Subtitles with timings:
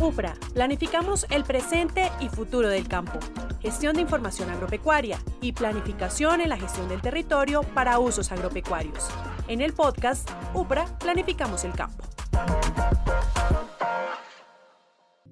[0.00, 3.18] UPRA, planificamos el presente y futuro del campo,
[3.62, 9.08] gestión de información agropecuaria y planificación en la gestión del territorio para usos agropecuarios.
[9.48, 12.04] En el podcast UPRA, planificamos el campo.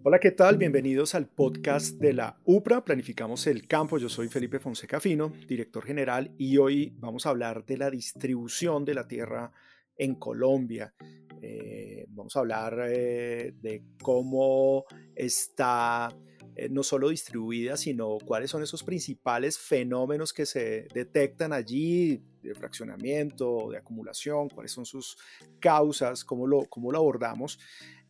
[0.02, 0.56] Hola, ¿qué tal?
[0.56, 3.98] Bienvenidos al podcast de la UPRA, Planificamos el Campo.
[3.98, 8.84] Yo soy Felipe Fonseca Fino, director general, y hoy vamos a hablar de la distribución
[8.84, 9.52] de la tierra
[9.96, 10.94] en Colombia.
[11.42, 14.84] Eh, vamos a hablar eh, de cómo
[15.14, 16.08] está
[16.56, 22.54] eh, no solo distribuida, sino cuáles son esos principales fenómenos que se detectan allí, de
[22.54, 25.16] fraccionamiento, de acumulación, cuáles son sus
[25.60, 27.58] causas, cómo lo, cómo lo abordamos.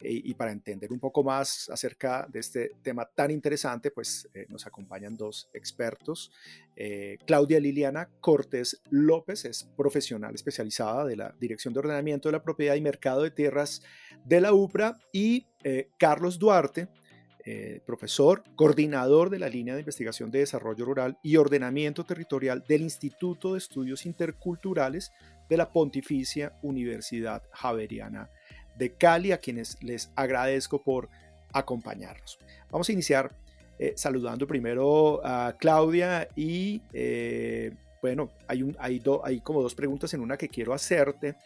[0.01, 5.16] y para entender un poco más acerca de este tema tan interesante, pues nos acompañan
[5.16, 6.30] dos expertos.
[7.24, 12.74] Claudia Liliana Cortés López es profesional especializada de la Dirección de Ordenamiento de la Propiedad
[12.74, 13.82] y Mercado de Tierras
[14.27, 15.46] de la UPRA y
[15.96, 16.88] Carlos Duarte,
[17.46, 22.80] eh, profesor, coordinador de la línea de investigación de desarrollo rural y ordenamiento territorial del
[22.80, 25.12] Instituto de Estudios Interculturales
[25.50, 28.30] de la Pontificia Universidad Javeriana
[28.78, 31.10] de Cali, a quienes les agradezco por
[31.52, 32.38] acompañarnos.
[32.70, 33.30] Vamos a iniciar
[33.78, 38.74] eh, saludando primero a Claudia y eh, bueno, hay, un,
[39.42, 41.37] como dos preguntas en una que quiero hacerte,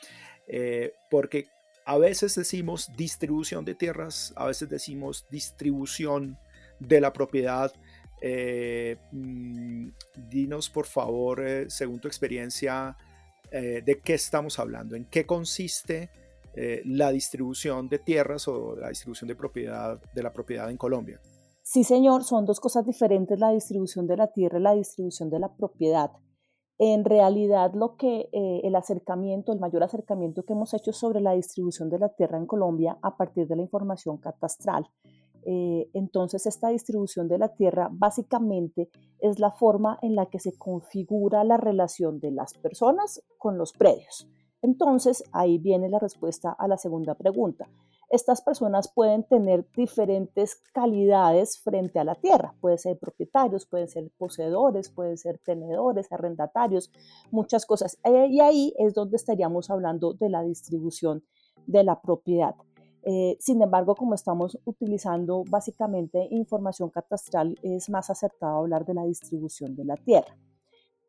[1.11, 1.49] porque
[1.89, 6.37] a veces decimos distribución de tierras, a veces decimos distribución
[6.79, 7.73] de la propiedad.
[8.21, 9.89] Eh, mm,
[10.29, 12.95] dinos por favor, eh, según tu experiencia,
[13.51, 16.11] eh, de qué estamos hablando, en qué consiste
[16.85, 21.21] la distribución de tierras o la distribución de propiedad de la propiedad en Colombia.
[21.63, 25.39] Sí, señor, son dos cosas diferentes, la distribución de la tierra y la distribución de
[25.39, 26.11] la propiedad.
[26.79, 31.33] En realidad, lo que eh, el acercamiento, el mayor acercamiento que hemos hecho sobre la
[31.33, 34.87] distribución de la tierra en Colombia a partir de la información catastral.
[35.45, 40.57] Eh, entonces, esta distribución de la tierra básicamente es la forma en la que se
[40.57, 44.29] configura la relación de las personas con los predios.
[44.63, 47.69] Entonces, ahí viene la respuesta a la segunda pregunta
[48.11, 52.55] estas personas pueden tener diferentes calidades frente a la tierra.
[52.61, 56.91] Pueden ser propietarios, pueden ser poseedores, pueden ser tenedores, arrendatarios,
[57.31, 57.99] muchas cosas.
[58.05, 61.23] Eh, y ahí es donde estaríamos hablando de la distribución
[61.67, 62.55] de la propiedad.
[63.03, 69.05] Eh, sin embargo, como estamos utilizando básicamente información catastral, es más acertado hablar de la
[69.05, 70.37] distribución de la tierra.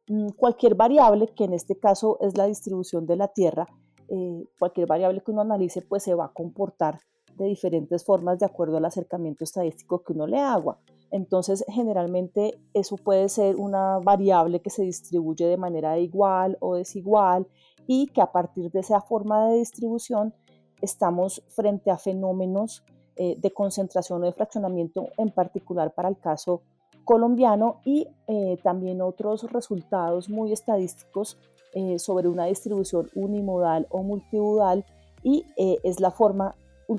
[0.07, 3.67] Mm, cualquier variable, que en este caso es la distribución de la tierra,
[4.09, 6.99] eh, cualquier variable que uno analice, pues se va a comportar
[7.35, 10.77] de diferentes formas de acuerdo al acercamiento estadístico que uno le haga.
[11.11, 17.47] Entonces, generalmente eso puede ser una variable que se distribuye de manera igual o desigual
[17.87, 20.33] y que a partir de esa forma de distribución
[20.81, 22.83] estamos frente a fenómenos
[23.15, 26.61] eh, de concentración o de fraccionamiento, en particular para el caso
[27.03, 31.39] colombiano y eh, también otros resultados muy estadísticos
[31.73, 34.83] eh, sobre una distribución unimodal o multimodal
[35.21, 36.55] y eh, es la forma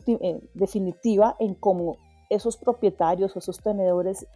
[0.07, 1.97] eh, definitiva en cómo
[2.29, 4.27] esos propietarios o esos tenedores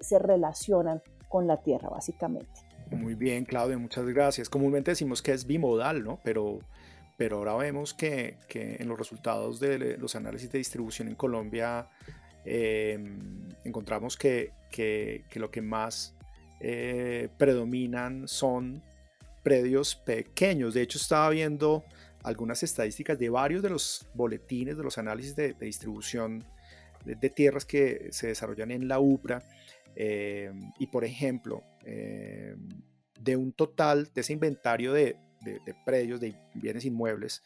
[0.00, 2.48] se relacionan con la tierra, básicamente.
[2.92, 4.48] Muy bien, Claudia, muchas gracias.
[4.48, 6.20] Comúnmente decimos que es bimodal, ¿no?
[6.22, 6.60] Pero,
[7.18, 11.88] pero ahora vemos que, que en los resultados de los análisis de distribución en Colombia
[12.44, 16.14] em, encontramos que, que, que, lo que más
[17.36, 18.82] predominan son
[19.42, 20.74] predios pequeños.
[20.74, 21.84] De hecho, estaba viendo
[22.22, 26.44] algunas estadísticas de varios de los boletines, de los análisis de, distribución
[27.04, 29.42] de, tierras que se desarrollan en la UPRA.
[29.94, 32.54] Eh, y por ejemplo, eh,
[33.20, 35.16] de un total de ese inventario de,
[35.84, 37.42] predios, de bienes inmuebles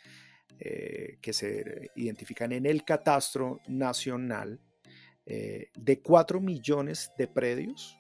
[0.61, 4.61] eh, que se identifican en el catastro nacional,
[5.27, 7.99] de 4 millones de predios,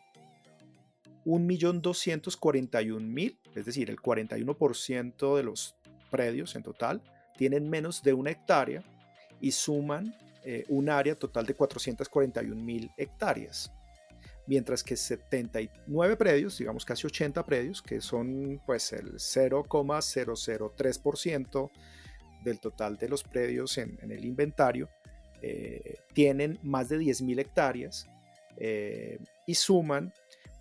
[1.26, 5.76] 1.241.000, es decir, el 41% de los
[6.10, 7.02] predios en total,
[7.36, 8.82] tienen menos de una hectárea
[9.40, 10.14] y suman
[10.44, 13.72] eh, un área total de 441.000 hectáreas.
[14.46, 21.70] Mientras que 79 predios, digamos casi 80 predios, que son pues el 0,003%
[22.44, 24.88] del total de los predios en, el inventario,
[25.42, 28.06] eh, tienen más de 10.000 hectáreas
[28.58, 30.12] eh, y suman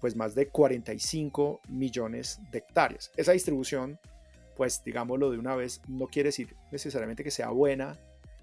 [0.05, 3.11] pues más de 45 millones de hectáreas.
[3.17, 3.99] Esa distribución,
[4.55, 7.97] pues digámoslo de una vez, no quiere decir necesariamente que sea buena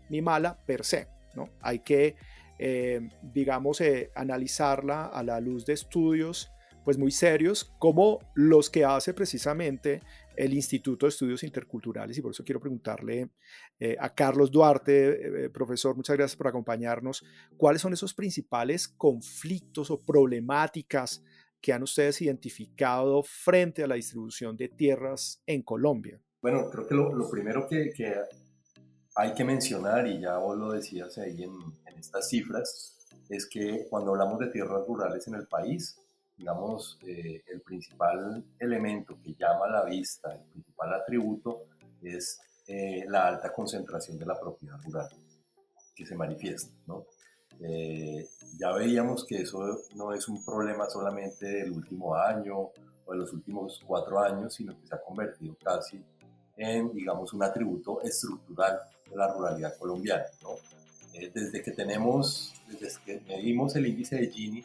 [0.08, 1.06] ni mala per se,
[1.36, 1.50] ¿no?
[1.60, 2.16] Hay que,
[2.58, 6.50] eh, digamos, eh, analizarla a la luz de estudios
[6.84, 10.02] pues muy serios como los que hace precisamente
[10.36, 13.30] el Instituto de Estudios Interculturales y por eso quiero preguntarle
[13.78, 17.24] eh, a Carlos Duarte, eh, profesor, muchas gracias por acompañarnos,
[17.56, 21.22] cuáles son esos principales conflictos o problemáticas
[21.62, 26.20] que han ustedes identificado frente a la distribución de tierras en Colombia.
[26.42, 27.92] Bueno, creo que lo, primero que,
[29.14, 31.52] hay que mencionar, y ya vos lo decías ahí en,
[31.86, 32.98] en estas cifras,
[33.28, 35.96] es que cuando hablamos de tierras rurales en el país,
[36.36, 41.66] digamos, eh, el principal elemento que llama la vista, el principal atributo,
[42.02, 45.08] es eh, la alta concentración de la propiedad rural
[45.94, 46.72] que se manifiesta.
[46.86, 47.06] ¿no?
[47.64, 48.28] Eh,
[48.58, 52.70] ya veíamos que eso no es un problema solamente del último año
[53.04, 56.04] o de los últimos cuatro años, sino que se ha convertido casi
[56.56, 60.24] en, digamos, un atributo estructural de la ruralidad colombiana.
[60.42, 60.50] ¿no?
[61.12, 64.64] desde que tenemos, desde que medimos el índice de Gini,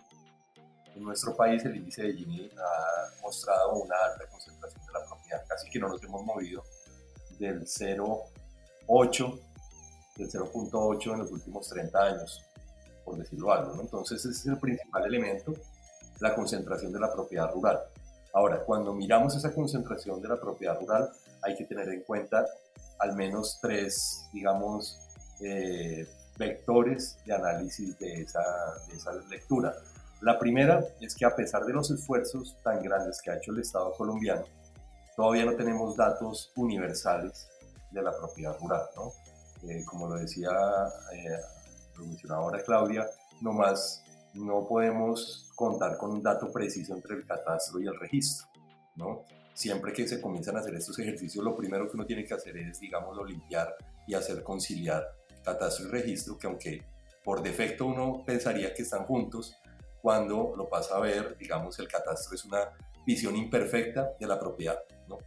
[0.95, 5.45] en nuestro país el índice de Gini ha mostrado una alta concentración de la propiedad,
[5.47, 6.63] casi que no nos hemos movido
[7.37, 9.39] del 0,8,
[10.15, 12.43] del 0.8 en los últimos 30 años,
[13.07, 13.81] por decirlo algo.
[13.81, 15.53] Entonces ese es el principal elemento,
[16.19, 17.79] la concentración de la propiedad rural.
[18.33, 21.09] Ahora, cuando miramos esa concentración de la propiedad rural,
[21.41, 22.45] hay que tener en cuenta
[22.99, 24.99] al menos tres, digamos,
[25.39, 26.05] eh,
[26.37, 28.43] vectores de análisis de esa,
[29.29, 29.73] lectura.
[30.21, 33.59] La primera es que a pesar de los esfuerzos tan grandes que ha hecho el
[33.59, 34.43] Estado colombiano,
[35.15, 37.47] todavía no tenemos datos universales
[37.91, 39.13] de la propiedad rural, ¿no?
[39.69, 40.49] Eh, como lo decía,
[41.13, 41.39] eh,
[41.97, 43.07] lo mencionaba ahora Claudia,
[43.41, 44.03] más
[44.33, 48.47] no podemos contar con un dato preciso entre el catastro y el registro,
[48.95, 49.23] ¿no?
[49.53, 52.55] Siempre que se comienzan a hacer estos ejercicios, lo primero que uno tiene que hacer
[52.57, 55.03] es, digámoslo, limpiar y hacer conciliar
[55.43, 56.83] catastro y registro, que aunque
[57.23, 59.57] por defecto uno pensaría que están juntos,
[60.01, 62.69] cuando lo pasa a ver, digamos, el catastro es una
[63.05, 65.17] visión imperfecta de la propiedad, ¿no?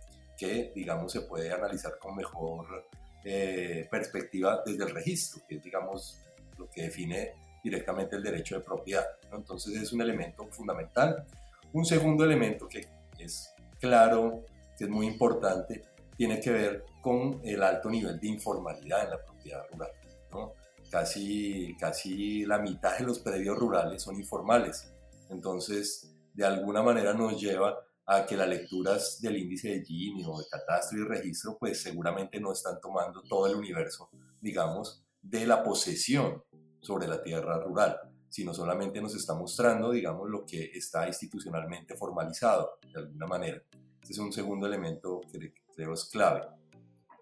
[0.41, 2.89] que, digamos, se puede analizar con mejor
[3.25, 6.19] eh, perspectiva desde el registro, que es, digamos,
[6.61, 9.05] lo que define directamente el derecho de propiedad.
[9.31, 9.39] ¿no?
[9.39, 11.25] Entonces es un elemento fundamental.
[11.73, 12.87] Un segundo elemento que
[13.19, 14.45] es claro,
[14.77, 15.83] que es muy importante,
[16.17, 19.91] tiene que ver con el alto nivel de informalidad en la propiedad rural.
[20.33, 20.55] ¿no?
[20.91, 24.93] casi, casi la mitad de los predios rurales son informales.
[25.31, 30.39] Entonces, de alguna manera nos lleva a que las lecturas del índice de Gini o
[30.39, 34.11] de catastro y registro, pues seguramente no están tomando todo el universo,
[34.41, 36.43] digamos, de la posesión
[36.81, 37.99] sobre la tierra rural,
[38.29, 43.63] sino solamente nos está mostrando, digamos, lo que está institucionalmente formalizado, de alguna manera.
[44.01, 46.43] Este es un segundo elemento que creo es clave.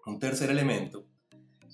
[0.05, 1.05] Un tercer elemento,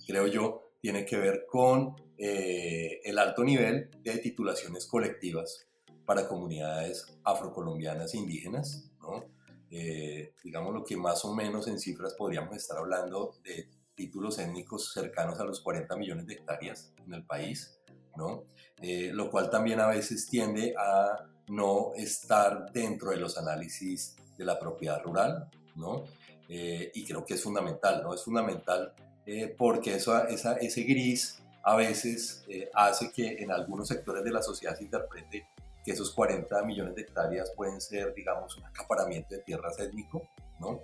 [0.08, 5.68] creo yo, tiene que ver con eh, el alto nivel de titulaciones colectivas
[6.06, 9.26] para comunidades afrocolombianas e indígenas, ¿no?
[9.72, 14.94] Eh, digamos lo que más o menos en cifras podríamos estar hablando de títulos étnicos
[14.94, 17.75] cercanos a los 40 millones de hectáreas en el país,
[18.16, 18.44] ¿no?
[18.82, 24.46] Eh, lo cual también a veces tiende a no estar dentro de los análisis de
[24.46, 26.04] la propiedad rural, ¿no?
[26.48, 28.14] y creo que es fundamental, ¿no?
[28.14, 28.94] Es fundamental
[29.26, 34.32] eh, porque eso, esa, ese gris a veces eh, hace que en algunos sectores de
[34.32, 35.48] la sociedad se interprete
[35.84, 40.28] que esos 40 millones de hectáreas pueden ser, digamos, un acaparamiento de tierras étnico,
[40.60, 40.82] ¿no?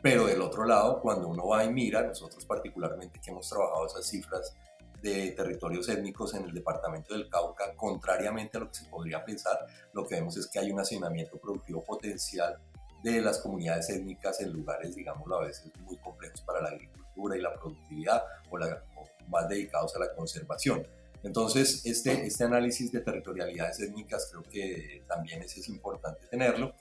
[0.00, 4.06] Pero del otro lado, cuando uno va y mira, nosotros particularmente que hemos trabajado esas
[4.06, 4.56] cifras
[5.02, 9.66] de territorios étnicos en el departamento del Cauca, contrariamente a lo que se podría pensar,
[9.92, 12.56] lo que vemos es que hay un hacinamiento productivo potencial
[13.02, 17.40] de las comunidades étnicas en lugares, digámoslo a veces, muy complejos para la agricultura y
[17.40, 18.84] la productividad o, la,
[19.28, 20.86] más dedicados a la conservación.
[21.24, 26.74] Entonces, este, este análisis de territorialidades étnicas creo que también es, es importante tenerlo.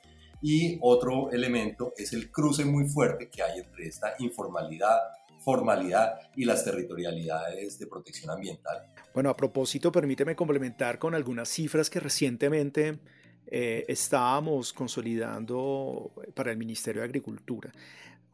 [0.44, 4.98] Y otro elemento es el cruce muy fuerte que hay entre esta informalidad,
[5.44, 8.86] formalidad y las territorialidades de protección ambiental.
[9.14, 13.00] Bueno, a propósito, permíteme complementar con algunas cifras que recientemente
[13.48, 17.72] eh, estábamos consolidando para el Ministerio de Agricultura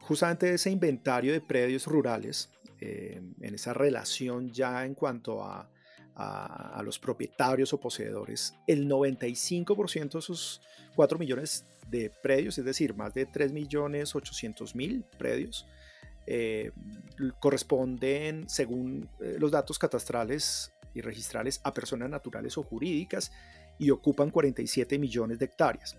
[0.08, 2.48] justamente ese inventario de predios rurales,
[2.80, 5.68] eh, en esa relación ya en cuanto a,
[6.14, 10.62] a, los propietarios o poseedores, el 95% de esos
[10.96, 15.66] 4 millones de predios, es decir, más de 3 millones 800 mil predios,
[16.30, 16.72] eh,
[17.40, 23.32] corresponden, según eh, los datos catastrales y registrales, a personas naturales o jurídicas
[23.78, 25.96] y ocupan 47 millones de hectáreas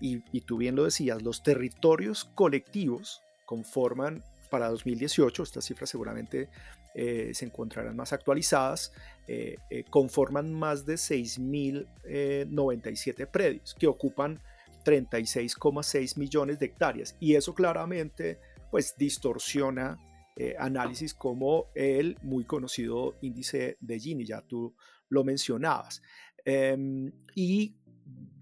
[0.00, 6.48] y, tú bien lo decías, los territorios colectivos conforman para 2018, estas cifras seguramente
[6.94, 8.92] eh, se encontrarán más actualizadas,
[9.90, 14.40] conforman más de 6.097 predios que ocupan
[14.84, 17.16] 36,6 millones de hectáreas.
[17.18, 18.38] Y eso claramente
[18.72, 19.98] pues distorsiona
[20.34, 24.74] eh, análisis como el muy conocido índice de Gini, ya tú
[25.10, 26.00] lo mencionabas.
[26.42, 27.76] Em, y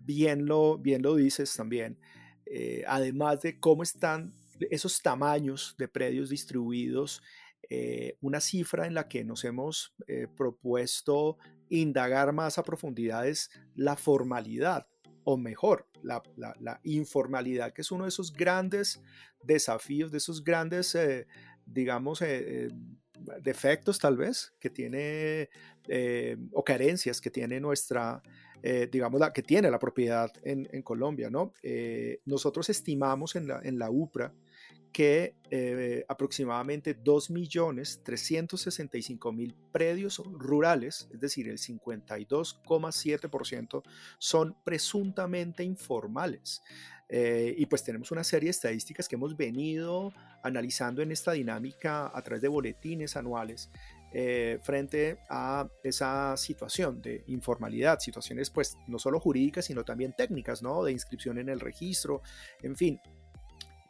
[0.04, 1.98] bien lo, bien lo dices también,
[2.46, 4.32] eh, además de cómo están
[4.70, 7.22] esos tamaños de predios distribuidos,
[7.68, 9.94] eh, una cifra en la que nos hemos
[10.36, 11.38] propuesto
[11.70, 14.86] indagar más a profundidad es la formalidad,
[15.24, 19.02] o mejor, la, informalidad, que es uno de esos grandes
[19.42, 20.96] desafíos, de esos grandes
[21.72, 22.70] digamos, eh, eh,
[23.42, 25.50] defectos tal vez que tiene
[25.88, 28.22] eh, o carencias que tiene nuestra,
[28.90, 31.52] digamos, la que tiene la propiedad en, en Colombia, ¿no?
[32.26, 34.34] nosotros estimamos en la, en la UPRA
[34.92, 43.82] que eh, aproximadamente 2.365.000 predios rurales, es decir, el 52,7%,
[44.18, 46.62] son presuntamente informales.
[47.08, 50.12] Eh, y pues tenemos una serie de estadísticas que hemos venido
[50.44, 53.68] analizando en esta dinámica a través de boletines anuales
[54.12, 60.62] eh, frente a esa situación de informalidad, situaciones pues no solo jurídicas, sino también técnicas,
[60.62, 60.82] ¿no?
[60.82, 62.22] De inscripción en el registro,
[62.62, 63.00] en fin,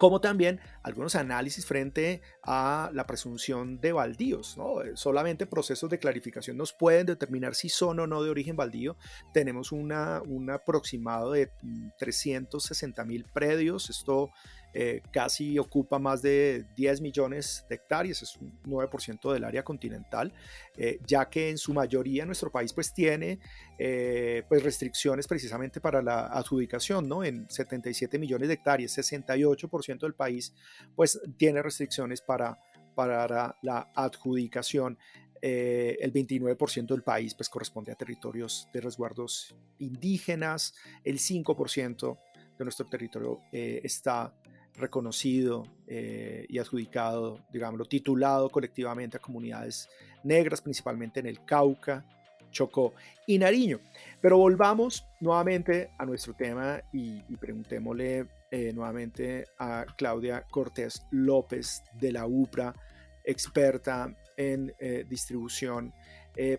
[0.00, 4.56] como también algunos análisis frente a la presunción de baldíos.
[4.56, 4.80] ¿no?
[4.80, 8.96] Eh, solamente procesos de clarificación nos pueden determinar si son o no de origen baldío.
[9.34, 11.52] Tenemos una, un aproximado de
[11.98, 13.90] 360 mm, mil predios.
[13.90, 14.30] Esto
[14.72, 20.32] eh, casi ocupa más de 10 millones de hectáreas, es un 9% del área continental,
[20.76, 23.40] eh, ya que en su mayoría nuestro país pues tiene
[23.78, 27.24] eh, pues restricciones precisamente para la adjudicación, ¿no?
[27.24, 30.54] En 77 millones de hectáreas, 68% del país
[30.94, 32.56] pues tiene restricciones para,
[32.94, 34.98] para la adjudicación.
[35.42, 42.18] el 29% del país pues corresponde a territorios de resguardos indígenas, el 5%
[42.58, 44.34] de nuestro territorio está
[44.80, 49.88] reconocido eh, y adjudicado, digámoslo, titulado colectivamente a comunidades
[50.24, 52.04] negras, principalmente en el Cauca,
[52.50, 52.94] Chocó
[53.26, 53.80] y Nariño.
[54.20, 62.12] Pero volvamos nuevamente a nuestro tema y, preguntémosle eh, nuevamente a Claudia Cortés López de
[62.12, 62.74] la UPRA,
[63.22, 65.92] experta en eh, distribución,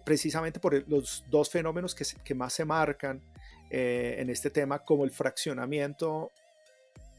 [0.06, 3.20] precisamente por los dos fenómenos que más se marcan
[3.72, 6.32] en este tema, como el fraccionamiento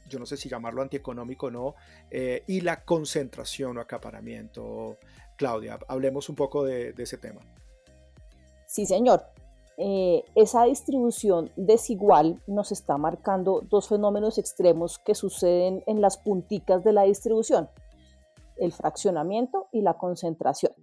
[0.08, 1.74] yo no sé si llamarlo antieconómico o no,
[2.10, 4.98] eh, y la concentración o acaparamiento.
[5.36, 7.40] Claudia, hablemos un poco de, ese tema.
[8.66, 9.24] Sí, señor.
[9.78, 16.84] Eh, esa distribución desigual nos está marcando dos fenómenos extremos que suceden en las punticas
[16.84, 17.70] de la distribución,
[18.58, 20.74] el fraccionamiento y la concentración.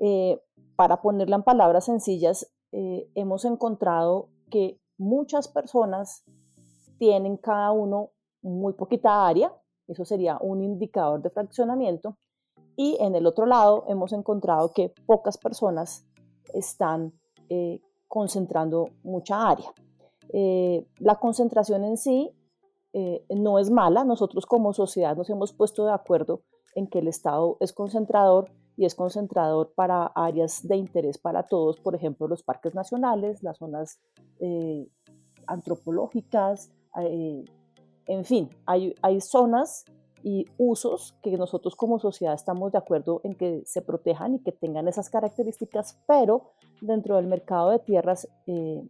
[0.00, 0.40] Eh,
[0.74, 6.24] para ponerla en palabras sencillas, hemos encontrado que muchas personas
[6.98, 8.10] tienen cada uno
[8.42, 9.52] muy poquita área,
[9.88, 12.16] eso sería un indicador de fraccionamiento,
[12.76, 16.06] y en el otro lado hemos encontrado que pocas personas
[16.54, 17.12] están
[17.48, 19.72] eh, concentrando mucha área.
[20.32, 22.30] Eh, la concentración en sí
[22.92, 26.42] eh, no es mala, nosotros como sociedad nos hemos puesto de acuerdo
[26.74, 31.78] en que el Estado es concentrador y es concentrador para áreas de interés para todos,
[31.78, 34.00] por ejemplo, los parques nacionales, las zonas
[35.46, 36.70] antropológicas,
[38.06, 39.84] en fin, hay, zonas
[40.22, 44.52] y usos que nosotros como sociedad estamos de acuerdo en que se protejan y que
[44.52, 48.82] tengan esas características, pero dentro del mercado de tierras, eh,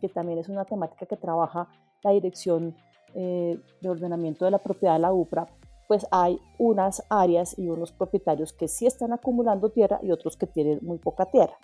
[0.00, 1.68] que también es una temática que trabaja
[2.02, 2.76] la Dirección
[3.14, 5.48] eh, de Ordenamiento de la Propiedad de la UPRA,
[5.88, 10.46] pues hay unas áreas y unos propietarios que sí están acumulando tierra y otros que
[10.46, 11.56] tienen muy poca tierra.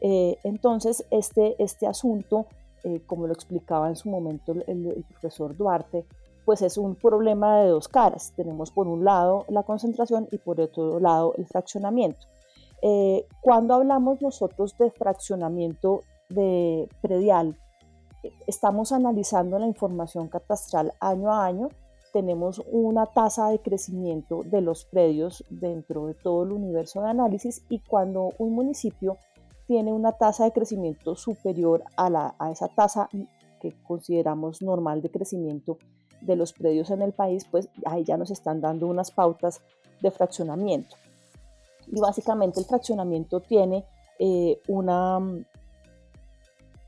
[0.00, 2.46] Eh, entonces, este, este asunto
[2.84, 6.04] eh, como lo explicaba en su momento el, profesor Duarte,
[6.44, 8.32] pues es un problema de dos caras.
[8.36, 12.26] Tenemos por un lado la concentración y por otro lado el fraccionamiento.
[12.82, 17.56] Eh, cuando hablamos nosotros de fraccionamiento de predial,
[18.46, 21.68] estamos analizando la información catastral año a año.
[22.12, 27.64] Tenemos una tasa de crecimiento de los predios dentro de todo el universo de análisis
[27.68, 29.18] y cuando un municipio
[29.66, 33.08] tiene una tasa de crecimiento superior a, la, a esa tasa
[33.60, 35.78] que consideramos normal de crecimiento
[36.20, 39.60] de los predios en el país, pues ahí ya nos están dando unas pautas
[40.00, 40.96] de fraccionamiento.
[41.86, 43.84] Y básicamente el fraccionamiento tiene
[44.18, 45.18] eh, una,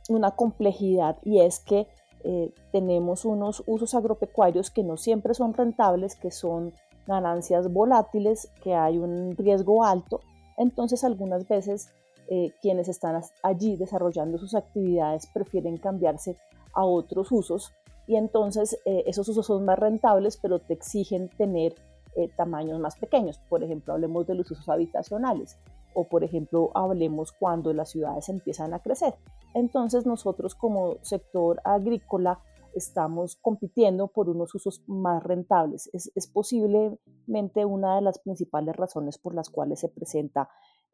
[0.08, 1.86] una complejidad y es que
[2.24, 6.72] eh, tenemos unos usos agropecuarios que no siempre son rentables, que son
[7.06, 10.20] ganancias volátiles, que hay un riesgo alto.
[10.56, 11.90] Entonces algunas veces
[12.30, 16.36] eh, quienes están allí desarrollando sus actividades prefieren cambiarse
[16.74, 17.72] a otros usos
[18.06, 21.74] y entonces eh, esos usos son más rentables, pero te exigen tener
[22.16, 23.38] eh, tamaños más pequeños.
[23.48, 25.58] Por ejemplo, hablemos de los usos habitacionales
[25.94, 29.14] o por ejemplo hablemos cuando las ciudades empiezan a crecer.
[29.54, 32.40] Entonces nosotros como sector agrícola
[32.74, 35.90] estamos compitiendo por unos usos más rentables.
[35.92, 40.48] Es, posiblemente una de las principales razones por las cuales se presenta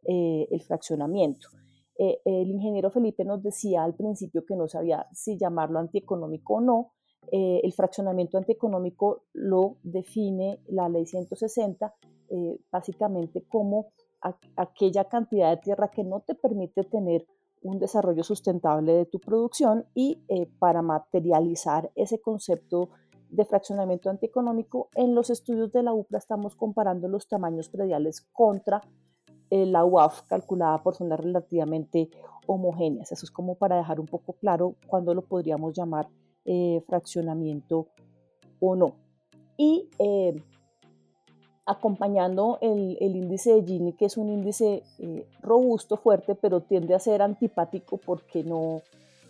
[0.07, 1.49] eh, el fraccionamiento.
[1.97, 6.91] el ingeniero Felipe nos decía al principio que no sabía si llamarlo antieconómico o no,
[7.33, 11.95] eh, el fraccionamiento antieconómico lo define la ley 160
[12.31, 13.93] eh, básicamente como
[14.57, 17.27] aquella cantidad de tierra que no te permite tener
[17.63, 22.89] un desarrollo sustentable de tu producción y eh, para materializar ese concepto
[23.29, 28.81] de fraccionamiento antieconómico, en los estudios de la UPRA estamos comparando los tamaños prediales contra
[29.67, 32.11] la UAF calculada por zonas relativamente
[32.47, 33.13] homogéneas.
[33.13, 36.09] Eso es como para dejar un poco claro cuándo lo podríamos llamar
[36.45, 37.87] eh, fraccionamiento
[38.61, 38.95] o no.
[39.57, 40.43] Y eh,
[41.67, 46.99] acompañando el, índice de Gini, que es un índice eh, robusto, fuerte, pero tiende a
[46.99, 48.83] ser antipático porque no,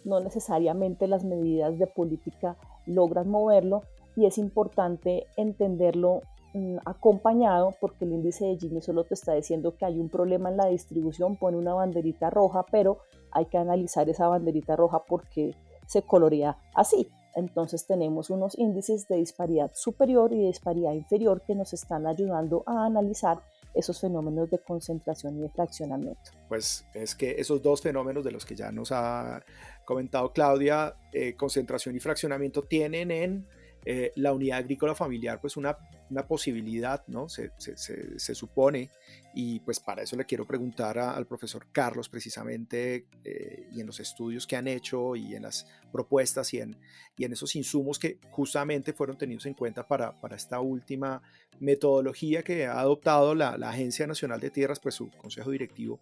[0.05, 3.83] no necesariamente las medidas de política logran moverlo
[4.17, 6.23] y es importante entenderlo
[6.55, 10.49] mm, acompañado porque el índice de Gini solo te está diciendo que hay un problema
[10.49, 12.99] en la distribución, pone una banderita roja, pero
[13.31, 15.55] hay que analizar esa banderita roja porque
[15.87, 17.09] se colorea así.
[17.37, 22.63] Entonces tenemos unos índices de disparidad superior y de disparidad inferior que nos están ayudando
[22.67, 23.43] a analizar
[23.75, 26.31] esos fenómenos de concentración y de fraccionamiento.
[26.49, 29.45] Pues es que esos dos fenómenos de los que ya nos ha
[29.85, 33.47] comentado Claudia, eh, concentración y fraccionamiento, tienen en
[33.87, 35.77] eh, la unidad agrícola familiar pues una,
[36.11, 37.29] una posibilidad, ¿no?
[37.29, 37.77] Se, se,
[38.19, 38.91] se, supone,
[39.35, 44.01] y pues para eso le quiero preguntar al profesor Carlos precisamente, eh, y en los
[44.01, 46.77] estudios que han hecho, y en las propuestas, y en,
[47.17, 51.23] y en esos insumos que justamente fueron tenidos en cuenta para, para esta última
[51.61, 56.01] metodología que ha adoptado la, la, Agencia Nacional de Tierras, pues su consejo directivo,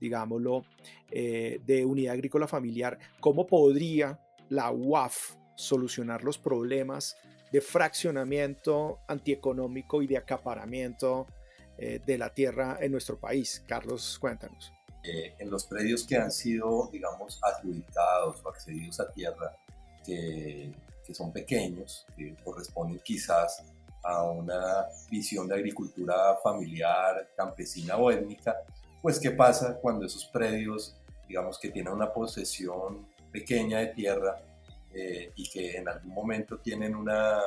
[0.00, 0.64] digámoslo,
[1.10, 7.16] eh, de unidad agrícola familiar, ¿cómo podría la UAF solucionar los problemas
[7.50, 11.26] de fraccionamiento antieconómico y de acaparamiento
[11.76, 13.64] eh, de la tierra en nuestro país.
[13.66, 14.72] Carlos, cuéntanos.
[15.02, 19.56] Eh, en los predios que han sido, digamos, adjudicados o accedidos a tierra,
[20.04, 20.72] que,
[21.04, 23.64] que son pequeños, que corresponden quizás
[24.04, 28.56] a una visión de agricultura familiar, campesina o étnica,
[29.02, 34.40] pues qué pasa cuando esos predios, digamos que tienen una posesión pequeña de tierra,
[34.94, 37.40] eh, y que en algún momento tienen una,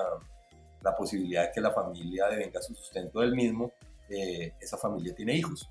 [0.82, 3.72] la posibilidad de que la familia devenga su sustento del mismo,
[4.10, 5.70] eh, esa familia tiene hijos.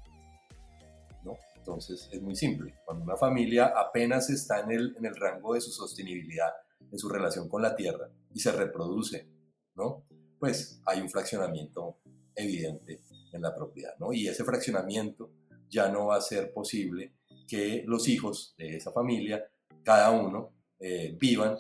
[1.25, 1.37] ¿no?
[1.57, 2.75] Entonces es muy simple.
[2.85, 6.53] Cuando una familia apenas está en el, en el rango de su sostenibilidad,
[6.91, 9.29] en su relación con la tierra y se reproduce,
[9.75, 10.05] ¿no?
[10.39, 11.99] pues hay un fraccionamiento
[12.35, 13.03] evidente
[13.33, 13.95] en la propiedad.
[13.99, 14.13] ¿no?
[14.13, 15.31] Y ese fraccionamiento
[15.69, 17.15] ya no va a ser posible
[17.47, 19.45] que los hijos de esa familia,
[19.85, 21.57] cada uno, eh, vivan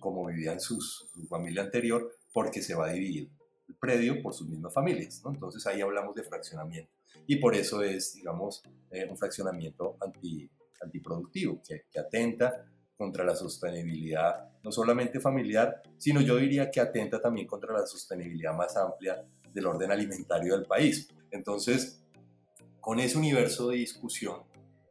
[0.00, 3.30] como vivían sus, su familia anterior, porque se va a dividir
[3.68, 5.22] el predio por sus mismas familias.
[5.24, 6.90] Entonces ahí hablamos de fraccionamiento.
[7.26, 10.50] Y por eso es, digamos, eh, un fraccionamiento anti,
[10.82, 17.20] antiproductivo, que, que atenta contra la sostenibilidad, no solamente familiar, sino yo diría que atenta
[17.20, 21.08] también contra la sostenibilidad más amplia del orden alimentario del país.
[21.30, 22.02] Entonces,
[22.80, 24.42] con ese universo de discusión,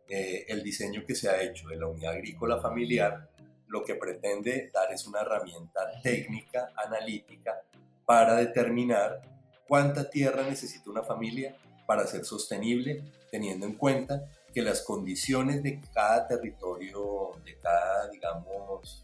[0.10, 3.30] eh, el diseño que se ha hecho de la unidad agrícola familiar
[3.74, 7.60] lo que pretende dar es una herramienta técnica, analítica,
[8.06, 9.22] para determinar
[9.68, 11.56] cuánta tierra necesita una familia
[11.88, 19.04] para ser sostenible, teniendo en cuenta que las condiciones de cada territorio, de cada, digamos,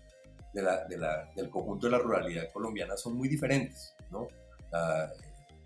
[0.54, 4.28] del conjunto de la ruralidad colombiana son muy diferentes, ¿no?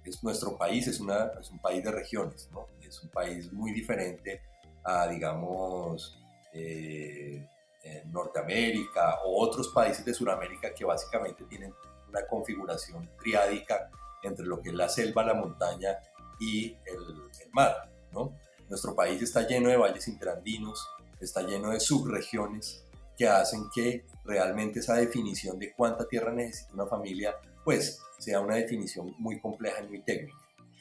[0.05, 2.67] es, nuestro país es, una, es un país de regiones, ¿no?
[2.81, 4.41] Es un país muy diferente
[4.83, 6.17] a, digamos,
[6.53, 7.45] eh,
[7.83, 11.73] en Norteamérica o otros países de Sudamérica que básicamente tienen
[12.07, 13.89] una configuración triádica
[14.23, 15.97] entre lo que es la selva, la montaña
[16.39, 17.91] y el, mar.
[18.11, 18.33] ¿no?
[18.69, 20.87] Nuestro país está lleno de valles interandinos,
[21.19, 22.85] está lleno de subregiones
[23.17, 28.55] que hacen que realmente esa definición de cuánta tierra necesita una familia, pues sea una
[28.55, 30.37] definición muy compleja y muy técnica.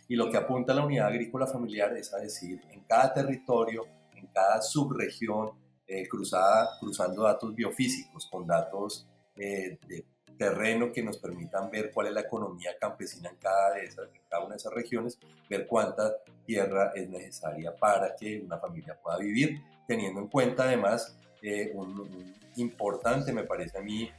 [0.08, 3.84] Y lo que apunta la unidad agrícola familiar es a decir, en cada territorio,
[4.14, 5.50] en cada subregión,
[5.88, 10.06] eh, cruzada, cruzando datos biofísicos con datos eh, de
[10.38, 14.44] terreno que nos permitan ver cuál es la economía campesina en cada, de esas, cada
[14.44, 15.18] una de esas regiones,
[15.50, 21.16] ver cuánta tierra es necesaria para que una familia pueda vivir, teniendo en cuenta además
[21.42, 24.10] eh, un, importante, me parece a mí,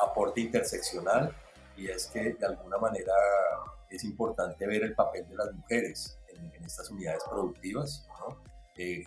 [0.00, 1.34] aporte interseccional
[1.76, 3.12] y es que de alguna manera
[3.90, 8.06] es importante ver el papel de las mujeres en, estas unidades productivas,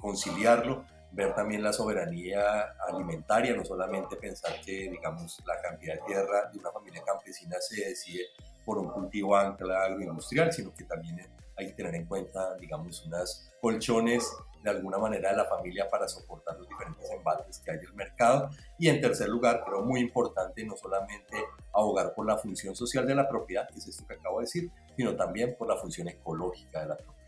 [0.02, 6.50] conciliarlo, ver también la soberanía alimentaria, no solamente pensar que, digamos, la cantidad de tierra
[6.52, 8.26] de una familia campesina se decide
[8.66, 11.20] por un cultivo ancla agroindustrial, sino que también
[11.58, 14.32] hay que tener en cuenta, digamos, unas colchones
[14.64, 17.94] de alguna manera de la familia para soportar los diferentes embates que hay en el
[17.94, 18.50] mercado.
[18.78, 21.38] Y en tercer lugar, creo muy importante no solamente
[21.74, 24.72] abogar por la función social de la propiedad, que es esto que acabo de decir,
[24.96, 27.20] sino también por la función ecológica de la propiedad.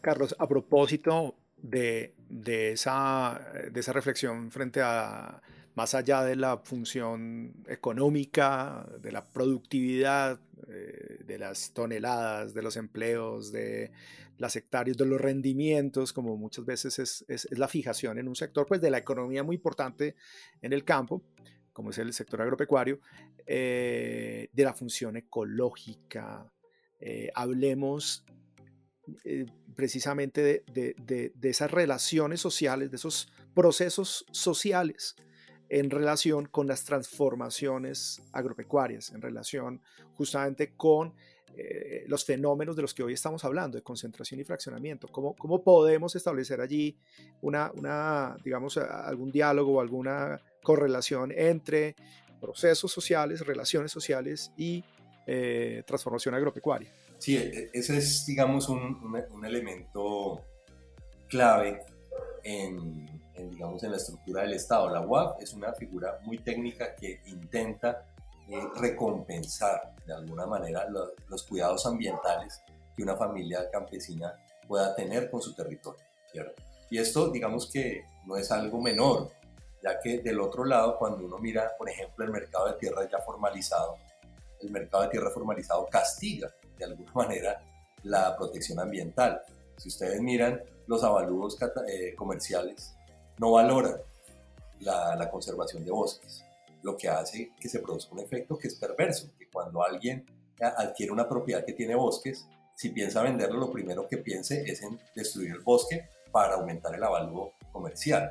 [0.00, 3.40] Carlos, a propósito de, de, esa,
[3.70, 5.42] de esa reflexión frente a
[5.78, 12.76] más allá de la función económica, de la productividad, eh, de las toneladas, de los
[12.76, 13.92] empleos, de
[14.38, 18.66] las hectáreas, de los rendimientos, como muchas veces es, es, la fijación en un sector,
[18.66, 20.16] pues de la economía muy importante
[20.62, 21.22] en el campo,
[21.72, 22.98] como es el sector agropecuario,
[23.46, 26.52] eh, de la función ecológica.
[26.98, 28.24] Eh, hablemos
[29.74, 35.16] precisamente de, de, de, esas relaciones sociales, de esos procesos sociales
[35.68, 39.82] en relación con las transformaciones agropecuarias, en relación
[40.14, 41.14] justamente con
[41.56, 45.08] eh, los fenómenos de los que hoy estamos hablando, de concentración y fraccionamiento.
[45.08, 46.96] ¿Cómo, cómo podemos establecer allí
[47.40, 51.96] una, una, digamos, algún diálogo o alguna correlación entre
[52.40, 54.84] procesos sociales, relaciones sociales y
[55.26, 56.92] eh, transformación agropecuaria?
[57.18, 59.00] Sí, e, e, ese es, digamos, un,
[59.30, 60.42] un elemento
[61.28, 61.84] clave
[62.42, 63.06] en,
[63.50, 64.88] digamos, en la estructura del Estado.
[64.88, 68.06] La UAP es una figura muy técnica que intenta
[68.48, 72.62] eh, recompensar de alguna manera los, cuidados ambientales
[72.96, 74.34] que una familia campesina
[74.66, 76.04] pueda tener con su territorio.
[76.90, 79.30] Y esto, digamos que no es algo menor,
[79.82, 83.18] ya que del otro lado, cuando uno mira, por ejemplo, el mercado de tierra ya
[83.18, 83.96] formalizado,
[84.60, 87.62] el mercado de tierra formalizado castiga de alguna manera
[88.04, 89.42] la protección ambiental.
[89.76, 92.94] Si ustedes miran los avalúos eh, comerciales,
[93.38, 93.96] no valoran
[94.80, 96.44] la, conservación de bosques,
[96.82, 100.24] lo que hace que se produzca un efecto que es perverso, que cuando alguien
[100.60, 104.98] adquiere una propiedad que tiene bosques, si piensa venderlo, lo primero que piense es en
[105.14, 108.30] destruir el bosque para aumentar el avalúo comercial.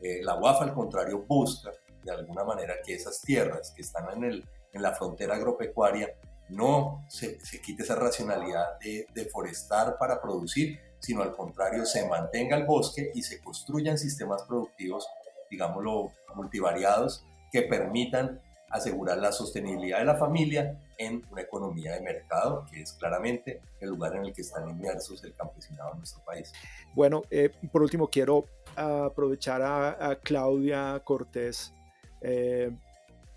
[0.00, 1.70] Eh, la UAF, al contrario, busca
[2.02, 6.14] de alguna manera que esas tierras que están en, el, en la frontera agropecuaria
[6.50, 12.56] no se, se quite esa racionalidad de deforestar para producir, sino al contrario, se mantenga
[12.56, 15.06] el bosque y se construyan sistemas productivos,
[15.50, 22.66] digámoslo, multivariados, que permitan asegurar la sostenibilidad de la familia en una economía de mercado,
[22.70, 26.52] que es claramente el lugar en el que están inmersos el campesinado en nuestro país.
[26.94, 28.44] Bueno, eh, por último, quiero
[28.76, 31.72] aprovechar a, Claudia Cortés
[32.20, 32.70] eh,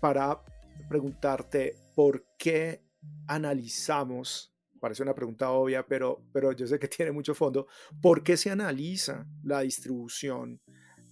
[0.00, 0.38] para
[0.88, 2.83] preguntarte por qué
[3.26, 7.66] analizamos parece una pregunta obvia, pero, pero yo sé que tiene mucho fondo.
[8.02, 10.60] ¿Por qué se analiza la distribución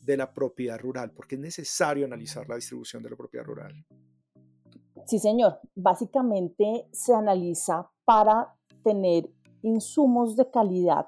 [0.05, 1.11] de la propiedad rural?
[1.11, 3.73] ¿Por qué es necesario analizar la distribución de la propiedad rural?
[5.07, 5.59] Sí, señor.
[5.75, 9.31] Básicamente se analiza para tener
[9.63, 11.07] insumos de calidad,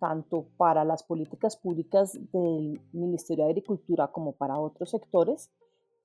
[0.00, 5.50] tanto para las políticas públicas del Ministerio de Agricultura como para otros sectores,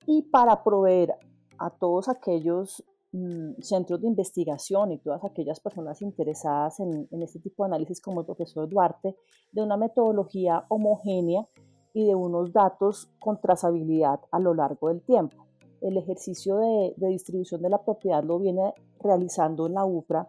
[0.04, 1.14] y para proveer
[1.56, 7.62] a todos aquellos Mm, centros de investigación y todas aquellas personas interesadas en, este tipo
[7.62, 9.16] de análisis como el profesor Duarte,
[9.50, 11.48] de una metodología homogénea
[11.94, 15.46] y de unos datos con trazabilidad a lo largo del tiempo.
[15.80, 20.28] El ejercicio de, distribución de la propiedad lo viene realizando la UPRA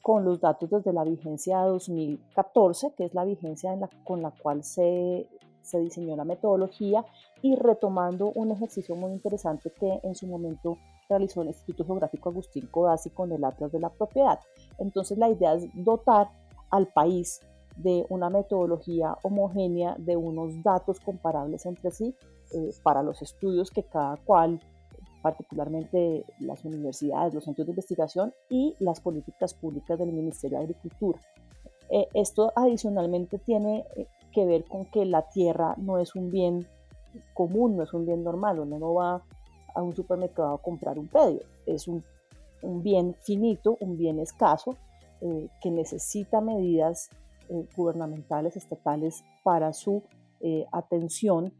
[0.00, 4.64] con los datos desde la vigencia de 2014, que es la vigencia con la cual
[4.64, 5.28] se
[5.74, 7.04] diseñó la metodología,
[7.42, 12.66] y retomando un ejercicio muy interesante que en su momento realizó el Instituto Geográfico Agustín
[12.66, 14.38] Codazzi con el Atlas de la Propiedad.
[14.78, 16.30] Entonces la idea es dotar
[16.70, 17.40] al país
[17.76, 22.14] de una metodología homogénea, de unos datos comparables entre sí
[22.52, 24.60] eh, para los estudios que cada cual,
[25.22, 31.20] particularmente las universidades, los centros de investigación y las políticas públicas del Ministerio de Agricultura.
[31.90, 36.66] Eh, esto adicionalmente tiene eh, que ver con que la tierra no es un bien
[37.32, 39.22] común, no es un bien normal, uno no va
[39.78, 41.42] a un supermercado a comprar un predio.
[41.64, 42.02] Es un,
[42.82, 44.76] bien finito, un bien escaso,
[45.20, 47.10] eh, que necesita medidas
[47.48, 50.02] eh, gubernamentales, estatales para su
[50.40, 51.52] eh, atención.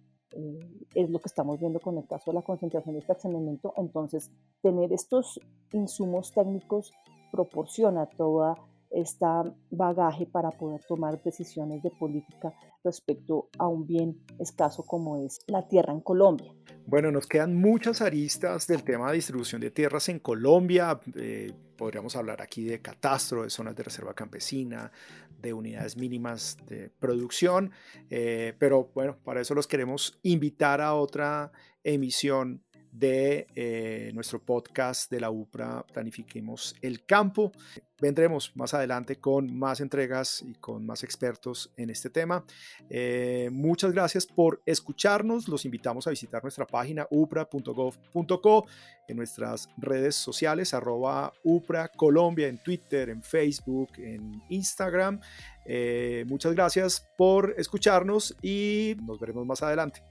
[0.94, 3.72] es lo que estamos viendo con el caso de la concentración y fraccionamiento.
[3.76, 4.30] Entonces,
[4.62, 5.40] tener estos
[5.72, 6.92] insumos técnicos
[7.30, 8.56] proporciona toda
[8.90, 9.26] este
[9.70, 12.52] bagaje para poder tomar decisiones de política
[12.84, 16.54] respecto a un bien escaso como es la tierra en Colombia.
[16.86, 20.98] Bueno, nos quedan muchas aristas del tema de distribución de tierras en Colombia.
[21.16, 24.90] Eh, podríamos hablar aquí de catastro, de zonas de reserva campesina,
[25.40, 27.70] de unidades mínimas de producción,
[28.10, 31.52] eh, pero bueno, para eso los queremos invitar a otra
[31.84, 37.52] emisión de eh, nuestro podcast de la UPRA Planifiquemos el Campo.
[38.00, 42.44] Vendremos más adelante con más entregas y con más expertos en este tema.
[42.88, 45.48] Eh, muchas gracias por escucharnos.
[45.48, 48.66] Los invitamos a visitar nuestra página upra.gov.co,
[49.08, 55.20] en nuestras redes sociales, arroba UPRA Colombia, en Twitter, en Facebook, en Instagram.
[55.64, 60.02] Eh, muchas gracias por escucharnos y nos veremos más adelante.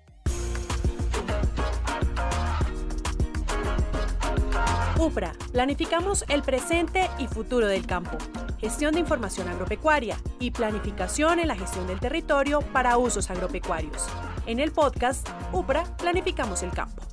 [5.00, 8.18] UPRA, planificamos el presente y futuro del campo,
[8.58, 14.08] gestión de información agropecuaria y planificación en la gestión del territorio para usos agropecuarios.
[14.48, 17.04] En el podcast UPRA, planificamos el campo.